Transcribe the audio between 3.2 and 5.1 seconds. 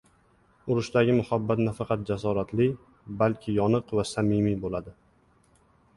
balki yoniq va samimiy bo‘ladi.